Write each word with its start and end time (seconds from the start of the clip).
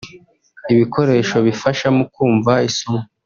ibikoresho 0.73 1.35
bifasha 1.47 1.87
mu 1.97 2.03
kumva 2.13 2.53
isomo 2.69 3.01